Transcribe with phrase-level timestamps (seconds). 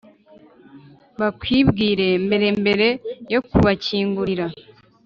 [1.19, 2.87] Bakwibwire mbere mbere
[3.33, 4.45] yo kubakingurira